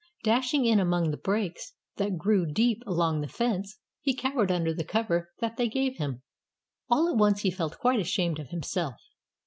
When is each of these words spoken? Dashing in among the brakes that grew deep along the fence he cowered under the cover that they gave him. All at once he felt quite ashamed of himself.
Dashing 0.23 0.65
in 0.65 0.79
among 0.79 1.11
the 1.11 1.15
brakes 1.17 1.73
that 1.97 2.17
grew 2.17 2.47
deep 2.51 2.81
along 2.87 3.21
the 3.21 3.27
fence 3.27 3.77
he 4.01 4.15
cowered 4.15 4.49
under 4.51 4.73
the 4.73 4.83
cover 4.83 5.31
that 5.41 5.57
they 5.57 5.69
gave 5.69 5.97
him. 5.97 6.23
All 6.89 7.07
at 7.07 7.17
once 7.17 7.41
he 7.41 7.51
felt 7.51 7.77
quite 7.77 7.99
ashamed 7.99 8.39
of 8.39 8.49
himself. 8.49 8.95